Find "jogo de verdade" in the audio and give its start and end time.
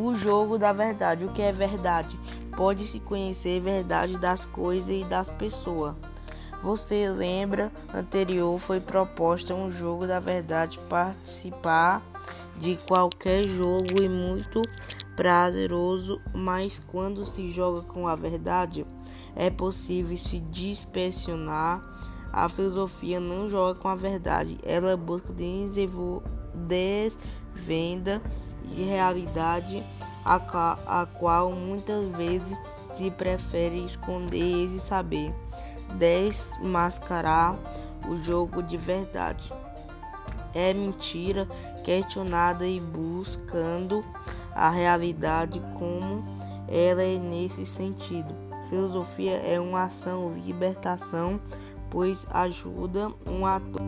38.16-39.52